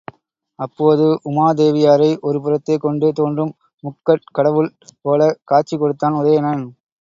[0.59, 3.53] அப்போது உமாதேவியாரை ஒரு புறத்தே கொண்டு தோன்றும்
[3.83, 4.71] முக்கட் கடவுள்
[5.01, 6.65] போல்க் காட்சி கொடுத்தான் உதயணன்.